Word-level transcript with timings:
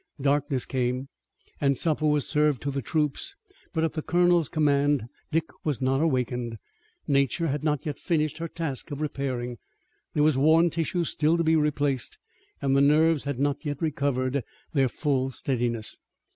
Darkness 0.19 0.65
came, 0.65 1.09
and 1.61 1.77
supper 1.77 2.07
was 2.07 2.25
served 2.27 2.59
to 2.63 2.71
the 2.71 2.81
troops, 2.81 3.35
but 3.71 3.83
at 3.83 3.93
the 3.93 4.01
colonel's 4.01 4.49
command 4.49 5.03
Dick 5.31 5.43
was 5.63 5.79
not 5.79 6.01
awakened. 6.01 6.57
Nature 7.07 7.49
had 7.49 7.63
not 7.63 7.85
yet 7.85 7.99
finished 7.99 8.39
her 8.39 8.47
task 8.47 8.89
of 8.89 8.99
repairing. 8.99 9.59
There 10.15 10.23
was 10.23 10.39
worn 10.39 10.71
tissue 10.71 11.03
still 11.03 11.37
to 11.37 11.43
be 11.43 11.55
replaced, 11.55 12.17
and 12.63 12.75
the 12.75 12.81
nerves 12.81 13.25
had 13.25 13.37
not 13.39 13.63
yet 13.63 13.79
recovered 13.79 14.43
their 14.73 14.89
full 14.89 15.29
steadiness. 15.29 15.99